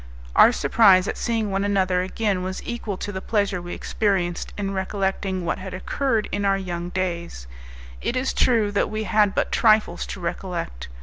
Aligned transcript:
Our 0.35 0.51
surprise 0.51 1.07
at 1.07 1.15
seeing 1.15 1.51
one 1.51 1.63
another 1.63 2.01
again 2.01 2.41
was 2.41 2.63
equal 2.65 2.97
to 2.97 3.11
the 3.11 3.21
pleasure 3.21 3.61
we 3.61 3.75
experienced 3.75 4.51
in 4.57 4.73
recollecting 4.73 5.45
what 5.45 5.59
had 5.59 5.75
occurred 5.75 6.27
in 6.31 6.43
our 6.43 6.57
young 6.57 6.89
days; 6.89 7.45
it 8.01 8.15
is 8.15 8.33
true 8.33 8.71
that 8.71 8.89
we 8.89 9.03
had 9.03 9.35
but 9.35 9.51
trifles 9.51 10.07
to 10.07 10.19
recollect. 10.19 10.87